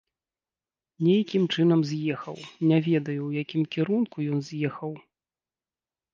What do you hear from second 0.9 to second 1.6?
Нейкім